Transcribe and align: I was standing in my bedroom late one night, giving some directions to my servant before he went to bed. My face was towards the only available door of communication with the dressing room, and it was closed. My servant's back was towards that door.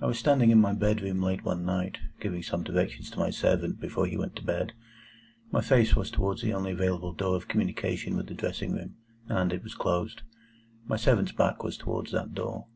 I 0.00 0.06
was 0.06 0.18
standing 0.18 0.50
in 0.50 0.60
my 0.60 0.72
bedroom 0.72 1.22
late 1.22 1.44
one 1.44 1.64
night, 1.64 1.98
giving 2.20 2.42
some 2.42 2.64
directions 2.64 3.08
to 3.12 3.20
my 3.20 3.30
servant 3.30 3.78
before 3.78 4.04
he 4.06 4.16
went 4.16 4.34
to 4.34 4.42
bed. 4.44 4.72
My 5.52 5.60
face 5.60 5.94
was 5.94 6.10
towards 6.10 6.42
the 6.42 6.52
only 6.52 6.72
available 6.72 7.12
door 7.12 7.36
of 7.36 7.46
communication 7.46 8.16
with 8.16 8.26
the 8.26 8.34
dressing 8.34 8.72
room, 8.72 8.96
and 9.28 9.52
it 9.52 9.62
was 9.62 9.76
closed. 9.76 10.22
My 10.88 10.96
servant's 10.96 11.30
back 11.30 11.62
was 11.62 11.76
towards 11.76 12.10
that 12.10 12.34
door. 12.34 12.66